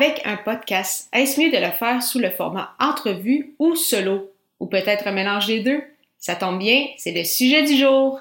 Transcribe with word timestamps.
avec 0.00 0.22
un 0.24 0.36
podcast, 0.36 1.10
est-ce 1.12 1.38
mieux 1.38 1.50
de 1.50 1.58
le 1.58 1.72
faire 1.72 2.02
sous 2.02 2.18
le 2.18 2.30
format 2.30 2.70
entrevue 2.80 3.54
ou 3.58 3.76
solo? 3.76 4.30
Ou 4.58 4.66
peut-être 4.66 5.06
un 5.06 5.12
mélange 5.12 5.46
des 5.46 5.60
deux? 5.60 5.82
Ça 6.18 6.36
tombe 6.36 6.58
bien, 6.58 6.86
c'est 6.96 7.12
le 7.12 7.22
sujet 7.22 7.64
du 7.64 7.76
jour. 7.76 8.18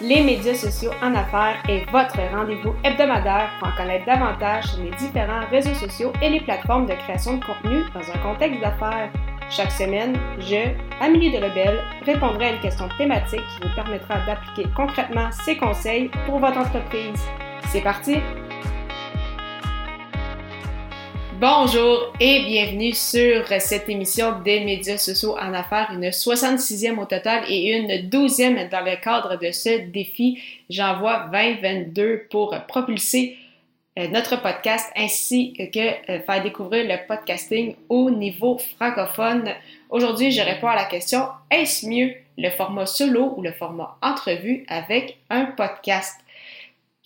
Les 0.00 0.20
médias 0.22 0.54
sociaux 0.54 0.90
en 1.02 1.14
affaires 1.14 1.62
est 1.68 1.88
votre 1.92 2.18
rendez-vous 2.34 2.74
hebdomadaire 2.82 3.50
pour 3.60 3.68
en 3.68 3.76
connaître 3.76 4.06
davantage 4.06 4.64
sur 4.64 4.82
les 4.82 4.90
différents 4.90 5.46
réseaux 5.52 5.74
sociaux 5.74 6.12
et 6.20 6.30
les 6.30 6.40
plateformes 6.40 6.86
de 6.86 6.94
création 6.94 7.36
de 7.36 7.44
contenu 7.44 7.84
dans 7.94 8.10
un 8.10 8.18
contexte 8.18 8.60
d'affaires. 8.60 9.12
Chaque 9.50 9.70
semaine, 9.70 10.18
je, 10.40 10.74
Amélie 11.00 11.30
Delebel, 11.30 11.78
répondrai 12.04 12.46
à 12.46 12.52
une 12.54 12.60
question 12.60 12.88
thématique 12.98 13.40
qui 13.54 13.68
vous 13.68 13.74
permettra 13.76 14.26
d'appliquer 14.26 14.68
concrètement 14.74 15.30
ces 15.30 15.56
conseils 15.56 16.10
pour 16.26 16.40
votre 16.40 16.58
entreprise. 16.58 17.22
C'est 17.70 17.82
parti! 17.82 18.16
Bonjour 21.40 22.12
et 22.18 22.46
bienvenue 22.46 22.92
sur 22.94 23.46
cette 23.60 23.88
émission 23.88 24.40
des 24.40 24.64
médias 24.64 24.98
sociaux 24.98 25.36
en 25.38 25.54
affaires, 25.54 25.92
une 25.92 26.08
66e 26.08 26.98
au 26.98 27.04
total 27.04 27.44
et 27.48 27.76
une 27.76 28.08
12e 28.08 28.68
dans 28.68 28.84
le 28.84 29.00
cadre 29.00 29.38
de 29.38 29.52
ce 29.52 29.88
défi 29.88 30.42
J'envoie 30.68 31.28
2022 31.32 32.26
pour 32.28 32.56
propulser 32.66 33.36
euh, 34.00 34.08
notre 34.08 34.42
podcast 34.42 34.90
ainsi 34.96 35.52
que 35.52 36.10
euh, 36.10 36.18
faire 36.18 36.42
découvrir 36.42 36.88
le 36.88 37.06
podcasting 37.06 37.76
au 37.88 38.10
niveau 38.10 38.58
francophone. 38.76 39.54
Aujourd'hui, 39.90 40.32
je 40.32 40.42
réponds 40.42 40.66
à 40.66 40.74
la 40.74 40.86
question 40.86 41.28
est-ce 41.52 41.86
mieux 41.86 42.14
le 42.36 42.50
format 42.50 42.86
solo 42.86 43.34
ou 43.36 43.42
le 43.42 43.52
format 43.52 43.96
entrevue 44.02 44.64
avec 44.66 45.18
un 45.30 45.44
podcast? 45.44 46.16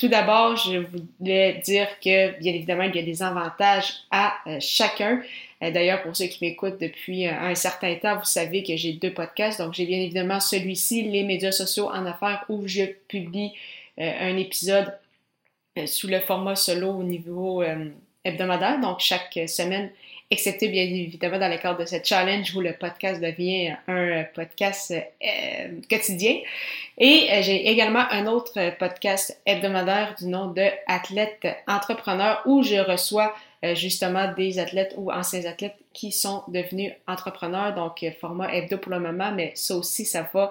Tout 0.02 0.08
d'abord, 0.08 0.56
je 0.56 0.78
voulais 1.20 1.62
dire 1.64 1.86
que, 2.00 2.36
bien 2.40 2.52
évidemment, 2.52 2.82
il 2.82 2.96
y 2.96 2.98
a 2.98 3.04
des 3.04 3.22
avantages 3.22 3.94
à 4.10 4.34
euh, 4.48 4.56
chacun. 4.58 5.22
Euh, 5.62 5.70
d'ailleurs, 5.70 6.02
pour 6.02 6.16
ceux 6.16 6.26
qui 6.26 6.44
m'écoutent 6.44 6.80
depuis 6.80 7.28
euh, 7.28 7.32
un 7.32 7.54
certain 7.54 7.94
temps, 7.94 8.16
vous 8.16 8.24
savez 8.24 8.64
que 8.64 8.76
j'ai 8.76 8.94
deux 8.94 9.14
podcasts. 9.14 9.60
Donc, 9.60 9.74
j'ai 9.74 9.86
bien 9.86 9.98
évidemment 9.98 10.40
celui-ci, 10.40 11.04
les 11.04 11.22
médias 11.22 11.52
sociaux 11.52 11.88
en 11.88 12.04
affaires, 12.04 12.44
où 12.48 12.66
je 12.66 12.82
publie 13.06 13.52
un 13.96 14.36
épisode 14.38 14.92
sous 15.86 16.08
le 16.08 16.18
format 16.18 16.56
solo 16.56 16.90
au 16.90 17.04
niveau 17.04 17.62
hebdomadaire. 18.24 18.80
Donc, 18.80 18.98
chaque 18.98 19.38
semaine, 19.46 19.92
excepté 20.32 20.68
bien 20.68 20.84
évidemment 20.84 21.38
dans 21.38 21.50
le 21.50 21.58
cadre 21.58 21.80
de 21.80 21.84
ce 21.84 21.96
challenge 22.02 22.56
où 22.56 22.62
le 22.62 22.72
podcast 22.72 23.20
devient 23.20 23.74
un 23.86 24.24
podcast 24.34 24.92
euh, 24.92 25.68
quotidien. 25.90 26.36
Et 26.96 27.28
euh, 27.30 27.42
j'ai 27.42 27.68
également 27.68 28.04
un 28.10 28.26
autre 28.26 28.76
podcast 28.78 29.38
hebdomadaire 29.44 30.14
du 30.18 30.26
nom 30.26 30.46
de 30.46 30.66
Athlète 30.86 31.46
Entrepreneur 31.68 32.40
où 32.46 32.62
je 32.62 32.76
reçois 32.76 33.34
euh, 33.62 33.74
justement 33.74 34.32
des 34.32 34.58
athlètes 34.58 34.94
ou 34.96 35.12
anciens 35.12 35.44
athlètes 35.44 35.76
qui 35.92 36.12
sont 36.12 36.42
devenus 36.48 36.92
entrepreneurs, 37.06 37.74
donc 37.74 38.02
format 38.18 38.54
hebdo 38.54 38.78
pour 38.78 38.90
le 38.90 39.00
moment, 39.00 39.32
mais 39.32 39.52
ça 39.54 39.76
aussi, 39.76 40.06
ça 40.06 40.26
va 40.32 40.50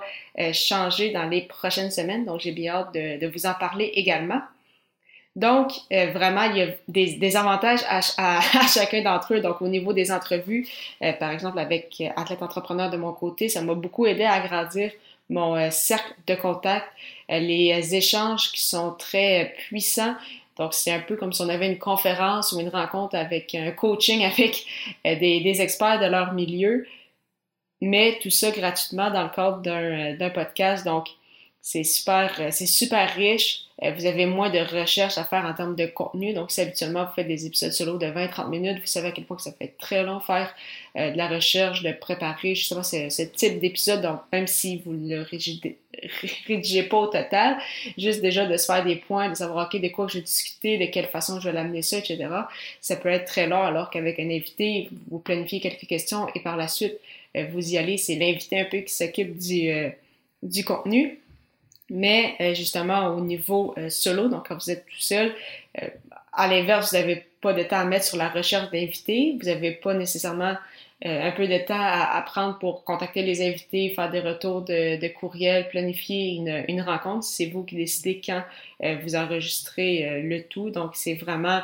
changer 0.54 1.10
dans 1.10 1.26
les 1.26 1.42
prochaines 1.42 1.90
semaines, 1.90 2.26
donc 2.26 2.42
j'ai 2.42 2.52
bien 2.52 2.76
hâte 2.76 2.94
de 2.94 3.28
vous 3.28 3.48
en 3.48 3.56
parler 3.56 3.86
également. 3.96 4.42
Donc, 5.36 5.72
euh, 5.94 6.12
vraiment, 6.12 6.44
il 6.44 6.58
y 6.58 6.62
a 6.62 6.68
des, 6.88 7.36
avantages 7.36 7.82
à, 7.88 8.42
chacun 8.68 9.02
d'entre 9.02 9.34
eux. 9.36 9.40
Donc, 9.42 9.62
au 9.62 9.68
niveau 9.68 9.94
des 9.94 10.12
entrevues, 10.12 10.68
euh, 11.02 11.14
par 11.14 11.32
exemple, 11.32 11.60
avec 11.60 12.04
Athlète 12.16 12.42
Entrepreneur 12.42 12.90
de 12.90 12.98
mon 12.98 13.14
côté, 13.14 13.48
ça 13.48 13.62
m'a 13.62 13.74
beaucoup 13.74 14.06
aidé 14.06 14.24
à 14.24 14.34
agrandir 14.34 14.92
mon 15.30 15.56
euh, 15.56 15.70
cercle 15.72 16.14
de 16.28 16.36
contact, 16.36 16.86
les 17.30 17.96
échanges 17.96 18.52
qui 18.52 18.62
sont 18.62 18.92
très 18.92 19.54
puissants. 19.58 20.16
Donc, 20.58 20.74
c'est 20.74 20.92
un 20.92 21.00
peu 21.00 21.16
comme 21.16 21.32
si 21.32 21.42
on 21.42 21.48
avait 21.50 21.72
une 21.72 21.80
conférence 21.80 22.52
ou 22.52 22.60
une 22.60 22.68
rencontre 22.68 23.16
avec 23.16 23.56
un 23.56 23.72
coaching 23.72 24.26
avec 24.26 24.66
des, 25.06 25.40
des 25.40 25.62
experts 25.62 26.02
de 26.02 26.08
leur 26.08 26.34
milieu, 26.34 26.86
mais 27.80 28.20
tout 28.22 28.30
ça 28.30 28.52
gratuitement 28.52 29.10
dans 29.10 29.24
le 29.24 29.30
cadre 29.30 29.62
d'un 29.62 30.30
podcast. 30.30 30.86
Donc, 30.86 31.08
c'est 31.62 31.84
super, 31.84 32.50
c'est 32.52 32.66
super 32.66 33.14
riche. 33.14 33.66
Euh, 33.84 33.92
vous 33.92 34.06
avez 34.06 34.26
moins 34.26 34.50
de 34.50 34.60
recherche 34.60 35.18
à 35.18 35.24
faire 35.24 35.44
en 35.44 35.54
termes 35.54 35.76
de 35.76 35.88
contenu. 35.88 36.34
Donc, 36.34 36.52
si 36.52 36.62
habituellement 36.62 37.06
vous 37.06 37.14
faites 37.14 37.28
des 37.28 37.46
épisodes 37.48 37.72
solo 37.72 37.98
de 37.98 38.06
20-30 38.06 38.50
minutes, 38.50 38.80
vous 38.80 38.88
savez 38.88 39.08
à 39.08 39.12
quel 39.12 39.26
point 39.26 39.38
que 39.38 39.44
ça 39.44 39.52
fait 39.52 39.74
très 39.80 40.04
long 40.04 40.20
faire 40.20 40.54
euh, 40.98 41.12
de 41.12 41.18
la 41.18 41.28
recherche, 41.28 41.82
de 41.82 41.92
préparer 41.92 42.54
justement 42.54 42.84
ce, 42.84 43.10
ce 43.10 43.24
type 43.24 43.60
d'épisode. 43.60 44.02
Donc, 44.02 44.20
même 44.32 44.46
si 44.48 44.82
vous 44.86 44.94
ne 44.94 45.18
le 45.18 45.22
rédigez, 45.24 46.84
pas 46.84 46.98
au 46.98 47.08
total, 47.08 47.58
juste 47.98 48.22
déjà 48.22 48.46
de 48.46 48.56
se 48.56 48.66
faire 48.66 48.84
des 48.84 48.98
points, 48.98 49.30
de 49.30 49.36
savoir, 49.36 49.68
OK, 49.68 49.80
de 49.80 49.88
quoi 49.88 50.08
je 50.08 50.16
vais 50.16 50.24
discuter, 50.24 50.78
de 50.78 50.86
quelle 50.86 51.08
façon 51.08 51.40
je 51.40 51.50
vais 51.50 51.54
l'amener 51.54 51.82
ça, 51.82 51.98
etc. 51.98 52.28
Ça 52.82 52.96
peut 52.96 53.10
être 53.10 53.26
très 53.26 53.48
long 53.48 53.62
alors 53.62 53.90
qu'avec 53.90 54.20
un 54.20 54.30
invité, 54.30 54.90
vous 55.10 55.20
planifiez 55.20 55.60
quelques 55.60 55.88
questions 55.88 56.28
et 56.36 56.40
par 56.40 56.56
la 56.56 56.68
suite, 56.68 57.00
euh, 57.36 57.46
vous 57.52 57.74
y 57.74 57.78
allez. 57.78 57.98
C'est 57.98 58.16
l'invité 58.16 58.60
un 58.60 58.66
peu 58.66 58.80
qui 58.80 58.94
s'occupe 58.94 59.38
du, 59.40 59.72
du 60.44 60.64
contenu. 60.64 61.21
Mais 61.94 62.36
euh, 62.40 62.54
justement, 62.54 63.08
au 63.08 63.20
niveau 63.20 63.76
euh, 63.78 63.90
solo, 63.90 64.30
donc 64.30 64.48
quand 64.48 64.56
vous 64.56 64.72
êtes 64.72 64.86
tout 64.86 65.00
seul, 65.02 65.34
euh, 65.82 65.88
à 66.32 66.48
l'inverse, 66.48 66.92
vous 66.92 66.98
n'avez 66.98 67.26
pas 67.42 67.52
de 67.52 67.64
temps 67.64 67.80
à 67.80 67.84
mettre 67.84 68.06
sur 68.06 68.18
la 68.18 68.30
recherche 68.30 68.72
d'invités, 68.72 69.38
vous 69.38 69.48
n'avez 69.48 69.72
pas 69.72 69.94
nécessairement 69.94 70.56
un 71.04 71.32
peu 71.32 71.48
de 71.48 71.58
temps 71.58 71.80
à, 71.80 72.24
prendre 72.28 72.60
pour 72.60 72.84
contacter 72.84 73.24
les 73.24 73.42
invités, 73.42 73.90
faire 73.90 74.12
des 74.12 74.20
retours 74.20 74.62
de, 74.62 75.02
de 75.02 75.08
courriel, 75.08 75.68
planifier 75.68 76.36
une, 76.36 76.64
une 76.68 76.82
rencontre. 76.82 77.24
C'est 77.24 77.48
vous 77.48 77.64
qui 77.64 77.76
décidez 77.76 78.22
quand 78.24 78.44
vous 79.02 79.16
enregistrez 79.16 80.22
le 80.22 80.44
tout. 80.44 80.70
Donc, 80.70 80.92
c'est 80.94 81.16
vraiment 81.16 81.62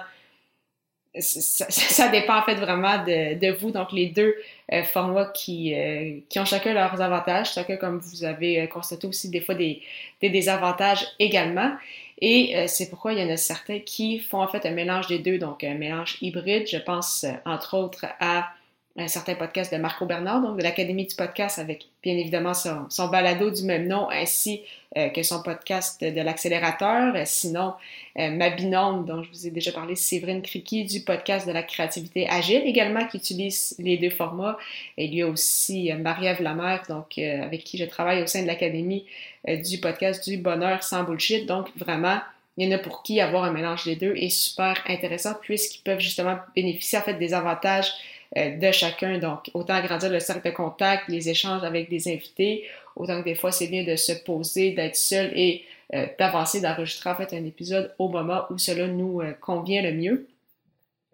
ça, 1.20 2.08
dépend 2.10 2.38
en 2.38 2.44
fait 2.44 2.56
vraiment 2.56 3.04
de, 3.04 3.52
vous. 3.52 3.72
Donc, 3.72 3.92
les 3.92 4.08
deux 4.08 4.36
euh, 4.72 4.84
formats 4.84 5.32
qui, 5.34 5.74
euh, 5.74 6.20
qui 6.30 6.40
ont 6.40 6.46
chacun 6.46 6.74
leurs 6.74 7.02
avantages, 7.02 7.54
chacun, 7.54 7.78
comme 7.78 8.00
vous 8.00 8.24
avez 8.24 8.62
euh, 8.62 8.68
constaté 8.68 9.08
aussi, 9.08 9.30
des 9.30 9.42
fois 9.42 9.56
des, 9.56 9.82
des 10.22 10.30
désavantages 10.30 11.06
également. 11.20 11.72
Et 12.20 12.66
c'est 12.68 12.90
pourquoi 12.90 13.14
il 13.14 13.20
y 13.20 13.24
en 13.24 13.30
a 13.30 13.38
certains 13.38 13.78
qui 13.78 14.18
font 14.18 14.42
en 14.42 14.48
fait 14.48 14.66
un 14.66 14.72
mélange 14.72 15.06
des 15.06 15.20
deux, 15.20 15.38
donc 15.38 15.64
un 15.64 15.76
mélange 15.76 16.18
hybride. 16.20 16.68
Je 16.68 16.78
pense 16.78 17.28
entre 17.46 17.78
autres 17.78 18.08
à 18.20 18.50
un 18.98 19.08
certain 19.08 19.36
podcast 19.36 19.72
de 19.72 19.78
Marco 19.78 20.06
Bernard, 20.08 20.42
donc 20.42 20.58
de 20.58 20.64
l'Académie 20.64 21.06
du 21.06 21.16
podcast, 21.16 21.60
avec 21.60 21.86
bien 22.02 22.18
évidemment 22.18 22.56
son, 22.56 22.90
son 22.90 23.10
balado 23.10 23.52
du 23.52 23.64
même 23.64 23.88
nom, 23.88 24.10
ainsi 24.10 24.62
euh, 24.98 25.10
que 25.10 25.22
son 25.22 25.44
podcast 25.44 26.04
de 26.04 26.22
l'accélérateur. 26.22 27.16
Euh, 27.16 27.22
sinon, 27.26 27.74
euh, 28.18 28.32
ma 28.32 28.50
binôme, 28.50 29.06
dont 29.06 29.22
je 29.22 29.30
vous 29.30 29.46
ai 29.46 29.52
déjà 29.52 29.72
parlé, 29.72 29.96
Séverine 29.96 30.42
Criqui, 30.42 30.84
du 30.84 31.02
podcast 31.02 31.48
de 31.48 31.52
la 31.52 31.62
créativité 31.62 32.28
agile, 32.28 32.64
également, 32.66 33.06
qui 33.06 33.18
utilise 33.18 33.76
les 33.78 33.98
deux 33.98 34.10
formats. 34.10 34.58
Et 34.98 35.06
il 35.06 35.14
y 35.14 35.22
a 35.22 35.28
aussi 35.28 35.94
Marie-Ève 35.94 36.42
Lamère, 36.42 36.82
donc, 36.90 37.20
avec 37.20 37.64
qui 37.64 37.78
je 37.78 37.86
travaille 37.86 38.24
au 38.24 38.28
sein 38.28 38.42
de 38.42 38.48
l'Académie 38.48 39.06
du 39.48 39.78
podcast 39.80 40.28
du 40.28 40.38
bonheur 40.38 40.82
sans 40.82 41.04
bullshit. 41.04 41.46
Donc, 41.46 41.68
vraiment, 41.78 42.20
il 42.58 42.68
y 42.68 42.74
en 42.74 42.76
a 42.76 42.80
pour 42.80 43.04
qui 43.04 43.22
avoir 43.22 43.44
un 43.44 43.52
mélange 43.52 43.86
des 43.86 43.96
deux 43.96 44.16
est 44.16 44.30
super 44.30 44.84
intéressant 44.88 45.36
puisqu'ils 45.40 45.84
peuvent 45.84 46.00
justement 46.00 46.38
bénéficier 46.56 46.98
en 46.98 47.04
fait 47.04 47.14
des 47.14 47.36
avantages 47.36 47.88
euh, 47.90 48.17
de 48.36 48.72
chacun. 48.72 49.18
Donc, 49.18 49.50
autant 49.54 49.76
agrandir 49.76 50.10
le 50.10 50.20
cercle 50.20 50.50
de 50.50 50.56
contact, 50.56 51.08
les 51.08 51.30
échanges 51.30 51.64
avec 51.64 51.90
des 51.90 52.12
invités, 52.12 52.66
autant 52.96 53.20
que 53.20 53.26
des 53.26 53.36
fois, 53.36 53.52
c'est 53.52 53.68
bien 53.68 53.84
de 53.84 53.96
se 53.96 54.12
poser, 54.12 54.72
d'être 54.72 54.96
seul 54.96 55.32
et 55.36 55.64
euh, 55.94 56.06
d'avancer, 56.20 56.62
d'enregistrer 56.62 57.10
en 57.10 57.16
fait 57.16 57.34
un 57.34 57.46
épisode 57.46 57.94
au 57.98 58.10
moment 58.10 58.44
où 58.50 58.58
cela 58.58 58.88
nous 58.88 59.22
euh, 59.22 59.34
convient 59.34 59.82
le 59.82 59.94
mieux. 59.94 60.28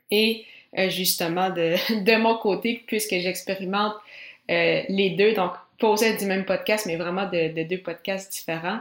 Et 0.09 0.45
justement, 0.89 1.49
de, 1.49 1.75
de, 2.03 2.15
mon 2.17 2.37
côté, 2.37 2.83
puisque 2.87 3.11
j'expérimente 3.11 3.93
les 4.49 5.15
deux, 5.17 5.33
donc 5.33 5.53
poser 5.79 6.15
du 6.17 6.25
même 6.25 6.45
podcast, 6.45 6.85
mais 6.85 6.95
vraiment 6.95 7.29
de, 7.29 7.63
deux 7.63 7.79
podcasts 7.79 8.31
différents. 8.31 8.79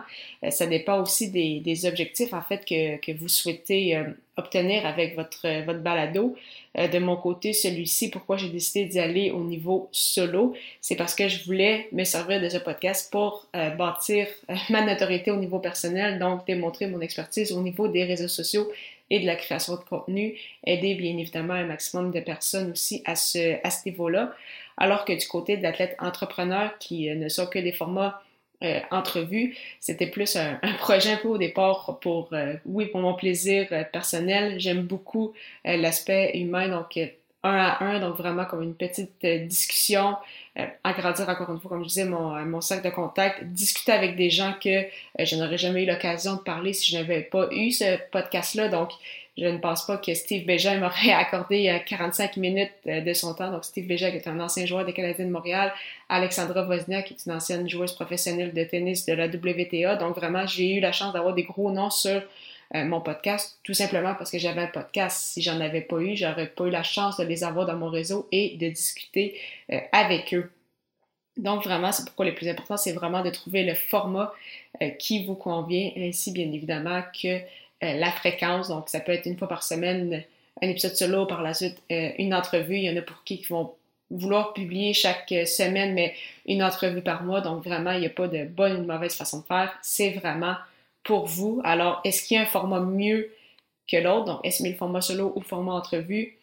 ça 0.51 0.67
dépend 0.67 1.01
aussi 1.01 1.31
des, 1.31 1.87
objectifs, 1.87 2.33
en 2.33 2.43
fait, 2.43 2.65
que, 2.65 3.13
vous 3.13 3.29
souhaitez 3.29 4.01
obtenir 4.37 4.87
avec 4.87 5.15
votre, 5.17 5.65
votre 5.65 5.81
balado. 5.81 6.37
Euh, 6.79 6.89
de 6.89 6.99
mon 6.99 7.17
côté, 7.17 7.53
celui-ci, 7.53 8.11
pourquoi 8.11 8.37
j'ai 8.37 8.49
décidé 8.49 8.87
d'y 8.87 8.99
aller 8.99 9.31
au 9.31 9.45
niveau 9.45 9.89
solo, 9.93 10.55
c'est 10.81 10.97
parce 10.97 11.15
que 11.15 11.29
je 11.29 11.45
voulais 11.45 11.89
me 11.93 12.05
servir 12.05 12.41
de 12.41 12.49
ce 12.49 12.57
podcast 12.59 13.11
pour 13.13 13.47
euh, 13.55 13.71
bâtir 13.71 14.27
euh, 14.49 14.55
ma 14.71 14.85
notoriété 14.85 15.31
au 15.31 15.37
niveau 15.37 15.59
personnel, 15.59 16.19
donc 16.19 16.47
démontrer 16.47 16.87
mon 16.87 17.01
expertise 17.01 17.53
au 17.53 17.61
niveau 17.61 17.89
des 17.89 18.05
réseaux 18.05 18.29
sociaux 18.29 18.71
et 19.11 19.21
de 19.21 19.27
la 19.27 19.37
création 19.37 19.75
de 19.75 19.81
contenu, 19.81 20.39
aider 20.65 20.95
bien 20.95 21.19
évidemment 21.19 21.53
un 21.53 21.67
maximum 21.67 22.13
de 22.13 22.21
personnes 22.21 22.71
aussi 22.71 23.03
à 23.05 23.15
ce, 23.15 23.59
à 23.63 23.71
ce 23.71 23.87
niveau-là. 23.87 24.33
Alors 24.83 25.05
que 25.05 25.13
du 25.13 25.27
côté 25.29 25.57
de 25.57 25.63
l'athlète 25.63 25.95
entrepreneur 26.01 26.77
qui 26.81 27.09
ne 27.09 27.29
sont 27.29 27.47
que 27.47 27.61
des 27.61 27.73
formats 27.73 28.21
euh. 28.65 28.81
C'était 29.81 30.07
plus 30.07 30.37
un, 30.37 30.59
projet 30.79 31.13
un 31.13 31.17
peu 31.17 31.29
au 31.29 31.39
départ 31.39 31.99
pour, 32.01 32.29
euh, 32.33 32.55
oui, 32.67 32.87
pour 32.87 33.01
mon 33.01 33.15
plaisir 33.15 33.67
euh, 33.73 33.85
personnel. 33.85 34.61
J'aime 34.61 34.83
beaucoup 34.83 35.33
l'aspect 35.65 36.33
humain, 36.35 36.69
donc 36.69 36.99
un 37.45 37.57
à 37.57 37.85
un, 37.85 37.99
donc 37.99 38.17
vraiment 38.17 38.45
comme 38.45 38.63
une 38.63 38.75
petite 38.75 39.25
discussion, 39.25 40.17
agrandir 40.85 41.29
encore 41.29 41.51
une 41.51 41.59
fois, 41.59 41.71
comme 41.71 41.83
je 41.83 41.89
disais, 41.89 42.05
mon, 42.05 42.37
mon 42.47 42.61
cercle 42.61 42.85
de 42.85 42.95
contact, 42.95 43.45
discuter 43.45 43.91
avec 43.91 44.15
des 44.17 44.31
gens 44.31 44.55
que 44.63 44.85
je 45.19 45.37
n'aurais 45.37 45.59
jamais 45.59 45.83
eu 45.83 45.87
l'occasion 45.87 46.35
de 46.35 46.41
parler 46.41 46.73
si 46.73 46.93
je 46.93 46.99
n'avais 46.99 47.23
pas 47.23 47.49
eu 47.51 47.73
ce 47.73 47.99
podcast-là. 48.13 48.69
Donc, 48.69 48.91
je 49.37 49.47
ne 49.47 49.59
pense 49.59 49.87
pas 49.87 49.97
que 49.97 50.13
Steve 50.15 50.45
Bégin 50.45 50.79
m'aurait 50.79 51.13
accordé 51.13 51.81
45 51.87 52.37
minutes 52.37 52.73
de 52.85 53.13
son 53.13 53.35
temps. 53.35 53.51
Donc, 53.51 53.65
Steve 53.65 53.87
Bégin, 53.87 54.09
est 54.09 54.27
un 54.27 54.39
ancien 54.41 54.67
joueur 54.67 54.85
des 54.85 54.93
Canadiens 54.93 55.27
de 55.27 55.31
Montréal, 55.31 55.73
Alexandra 56.09 56.67
Wozniak, 56.67 57.11
est 57.13 57.27
une 57.27 57.33
ancienne 57.33 57.69
joueuse 57.69 57.93
professionnelle 57.93 58.53
de 58.53 58.65
tennis 58.65 59.07
de 59.07 59.15
la 59.15 59.27
WTA. 59.27 59.97
Donc, 59.97 60.17
vraiment, 60.17 60.47
j'ai 60.47 60.77
eu 60.77 60.81
la 60.81 60.93
chance 60.93 61.13
d'avoir 61.13 61.35
des 61.35 61.45
gros 61.45 61.71
noms 61.71 61.91
sur 61.91 62.23
mon 62.75 63.03
podcast, 63.03 63.59
tout 63.65 63.75
simplement 63.75 64.15
parce 64.15 64.31
que 64.31 64.39
j'avais 64.39 64.63
un 64.63 64.67
podcast. 64.67 65.33
Si 65.33 65.43
j'en 65.43 65.61
avais 65.61 65.83
pas 65.83 65.99
eu, 65.99 66.17
j'aurais 66.17 66.47
pas 66.47 66.65
eu 66.65 66.71
la 66.71 66.83
chance 66.83 67.19
de 67.19 67.25
les 67.25 67.45
avoir 67.45 67.67
dans 67.67 67.77
mon 67.77 67.91
réseau 67.91 68.29
et 68.33 68.57
de 68.57 68.69
discuter 68.69 69.39
avec 69.93 70.33
eux. 70.33 70.51
Donc 71.37 71.65
vraiment, 71.65 71.93
c'est 71.93 72.05
pourquoi 72.05 72.27
le 72.27 72.35
plus 72.35 72.49
important, 72.49 72.77
c'est 72.77 72.93
vraiment 72.93 73.23
de 73.23 73.31
trouver 73.31 73.65
le 73.65 73.75
format 73.75 74.35
euh, 74.83 74.91
qui 74.91 75.25
vous 75.25 75.35
convient, 75.35 75.91
ainsi 75.97 76.31
bien 76.31 76.51
évidemment 76.53 77.03
que 77.21 77.29
euh, 77.29 77.41
la 77.83 78.11
fréquence. 78.13 78.69
Donc 78.69 78.89
ça 78.89 79.01
peut 79.01 79.13
être 79.13 79.27
une 79.27 79.37
fois 79.37 79.49
par 79.49 79.63
semaine 79.63 80.25
un 80.61 80.69
épisode 80.69 80.95
solo, 80.95 81.27
par 81.27 81.43
la 81.43 81.55
suite 81.55 81.83
euh, 81.91 82.11
une 82.19 82.35
entrevue. 82.35 82.77
Il 82.77 82.85
y 82.85 82.91
en 82.91 82.97
a 82.97 83.03
pour 83.03 83.25
qui 83.25 83.43
vont 83.49 83.75
vouloir 84.11 84.53
publier 84.53 84.93
chaque 84.93 85.35
semaine, 85.47 85.95
mais 85.95 86.15
une 86.47 86.63
entrevue 86.63 87.03
par 87.03 87.23
mois. 87.23 87.41
Donc 87.41 87.65
vraiment, 87.65 87.93
il 87.93 88.01
n'y 88.01 88.07
a 88.07 88.11
pas 88.11 88.29
de 88.29 88.45
bonne 88.45 88.73
ou 88.73 88.83
de 88.83 88.87
mauvaise 88.87 89.15
façon 89.15 89.41
de 89.41 89.45
faire. 89.45 89.73
C'est 89.83 90.11
vraiment 90.11 90.57
pour 91.03 91.27
vous. 91.27 91.61
Alors, 91.65 92.01
est-ce 92.05 92.23
qu'il 92.27 92.37
y 92.37 92.41
a 92.41 92.43
un 92.43 92.47
format 92.47 92.81
mieux 92.81 93.33
que 93.91 93.97
l'autre? 93.97 94.27
Donc, 94.27 94.41
est-ce 94.45 94.63
le 94.63 94.75
format 94.75 95.01
solo 95.01 95.33
ou 95.35 95.41
format 95.41 95.73
entrevue? 95.73 96.37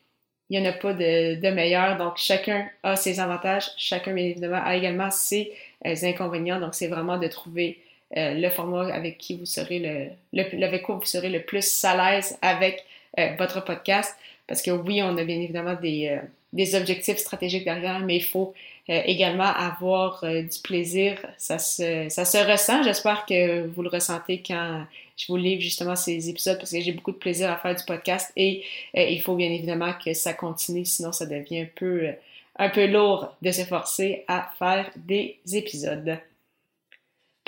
il 0.50 0.60
n'y 0.60 0.68
en 0.68 0.72
a 0.72 0.74
pas 0.74 0.94
de, 0.94 1.52
meilleur. 1.52 1.98
Donc, 1.98 2.18
chacun 2.18 2.68
a 2.84 2.96
ses 2.96 3.20
avantages, 3.20 3.70
chacun, 3.78 4.14
bien 4.14 4.26
évidemment, 4.26 4.62
a 4.64 4.76
également 4.76 5.12
ses 5.12 5.54
euh, 5.86 5.96
inconvénients. 6.04 6.60
Donc, 6.60 6.74
c'est 6.74 6.88
vraiment 6.88 7.18
de 7.18 7.28
trouver 7.28 7.80
euh, 8.18 8.34
le 8.34 8.50
format 8.50 8.94
avec 8.94 9.18
qui 9.18 9.38
vous 9.38 9.46
serez 9.46 10.12
le, 10.34 10.64
avec 10.64 10.84
quoi 10.84 10.96
vous 10.96 11.06
serez 11.06 11.30
le 11.30 11.42
plus 11.42 11.84
à 11.86 11.96
l'aise 11.96 12.38
avec 12.42 12.86
euh, 13.18 13.30
votre 13.38 13.64
podcast. 13.64 14.16
Parce 14.48 14.62
que 14.62 14.72
oui, 14.72 15.02
on 15.04 15.18
a 15.18 15.24
bien 15.24 15.40
évidemment 15.40 15.76
des, 15.76 16.18
des 16.54 16.76
objectifs 16.76 17.18
stratégiques 17.18 17.66
derrière, 17.66 18.00
mais 18.00 18.16
il 18.16 18.24
faut 18.24 18.54
également 18.88 19.44
avoir 19.44 20.24
du 20.24 20.60
plaisir. 20.64 21.24
Ça 21.38 21.60
se, 21.60 22.08
ça 22.10 22.26
se 22.26 22.40
ressent. 22.40 22.82
J'espère 22.82 23.28
que 23.28 23.68
vous 23.68 23.84
le 23.84 23.90
ressentez 23.90 24.42
quand 24.44 24.88
je 25.20 25.28
vous 25.28 25.36
livre 25.36 25.62
justement 25.62 25.96
ces 25.96 26.30
épisodes 26.30 26.58
parce 26.58 26.72
que 26.72 26.80
j'ai 26.80 26.94
beaucoup 26.94 27.12
de 27.12 27.18
plaisir 27.18 27.52
à 27.52 27.58
faire 27.58 27.76
du 27.76 27.84
podcast 27.84 28.32
et 28.38 28.64
euh, 28.98 29.04
il 29.04 29.22
faut 29.22 29.36
bien 29.36 29.52
évidemment 29.52 29.94
que 30.04 30.14
ça 30.14 30.34
continue, 30.34 30.86
sinon 30.86 31.12
ça 31.12 31.26
devient 31.26 31.62
un 31.62 31.68
peu, 31.76 32.04
euh, 32.04 32.12
un 32.58 32.70
peu 32.70 32.88
lourd 32.88 33.36
de 33.42 33.52
se 33.52 33.64
forcer 33.64 34.24
à 34.28 34.50
faire 34.58 34.90
des 34.96 35.38
épisodes. 35.52 36.18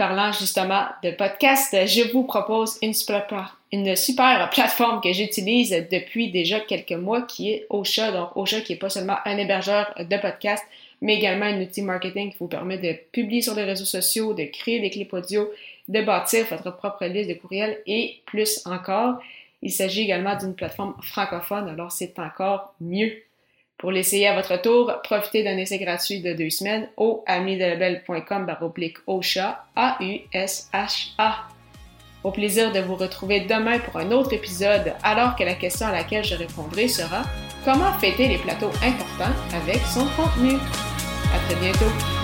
Parlant 0.01 0.31
justement 0.31 0.86
de 1.03 1.12
podcast, 1.12 1.75
je 1.86 2.12
vous 2.12 2.24
propose 2.24 2.80
une 2.81 2.95
super, 2.95 4.50
plateforme 4.51 5.00
que 5.00 5.13
j'utilise 5.13 5.86
depuis 5.92 6.31
déjà 6.31 6.59
quelques 6.59 6.94
mois 6.94 7.21
qui 7.21 7.51
est 7.51 7.68
Ocha. 7.69 8.12
Donc 8.12 8.36
Ocha 8.36 8.62
qui 8.62 8.74
est 8.74 8.77
pas 8.77 8.89
seulement 8.89 9.18
un 9.25 9.38
hébergeur 9.38 9.94
de 10.00 10.18
podcast, 10.18 10.65
mais 11.03 11.18
également 11.18 11.45
un 11.45 11.62
outil 11.62 11.83
marketing 11.83 12.31
qui 12.31 12.38
vous 12.39 12.48
permet 12.48 12.80
de 12.80 12.95
publier 13.12 13.44
sur 13.44 13.53
les 13.53 13.63
réseaux 13.63 13.86
sociaux, 13.86 14.33
de 14.33 14.45
créer 14.45 14.80
des 14.80 14.89
clips 14.89 15.13
audio 15.13 15.51
de 15.88 16.01
bâtir 16.01 16.47
votre 16.50 16.75
propre 16.75 17.06
liste 17.06 17.30
de 17.30 17.36
courriels 17.36 17.77
et 17.86 18.21
plus 18.25 18.65
encore. 18.65 19.19
Il 19.62 19.71
s'agit 19.71 20.01
également 20.01 20.36
d'une 20.36 20.56
plateforme 20.56 20.95
francophone, 21.04 21.69
alors 21.69 21.92
c'est 21.92 22.18
encore 22.18 22.74
mieux. 22.81 23.21
Pour 23.81 23.92
l'essayer 23.92 24.28
à 24.28 24.36
votre 24.36 24.62
tour, 24.62 24.94
profitez 25.04 25.44
d'un 25.44 25.57
essai 25.57 25.80
gratuit 25.80 26.22
de 26.22 26.33
deux 26.33 26.51
semaines 26.51 26.88
au 26.98 27.24
amidelabel.com 27.25 28.45
baroblique 28.45 28.98
OSHA, 29.07 29.66
A-U-S-H-A. 29.75 31.48
Au 32.24 32.30
plaisir 32.30 32.72
de 32.72 32.80
vous 32.80 32.95
retrouver 32.95 33.39
demain 33.39 33.80
pour 33.80 33.98
un 33.98 34.12
autre 34.12 34.33
épisode, 34.33 34.94
alors 35.01 35.36
que 35.36 35.44
la 35.44 35.56
question 35.56 35.88
à 35.88 35.92
laquelle 35.92 36.24
je 36.24 36.36
répondrai 36.36 36.88
sera 36.88 37.24
Comment 37.66 37.92
fêter 37.94 38.28
les 38.28 38.38
plateaux 38.38 38.72
importants 38.83 39.36
avec 39.56 39.78
son 39.78 40.06
contenu? 40.16 40.57
À 41.33 41.39
très 41.48 41.60
bientôt! 41.60 42.20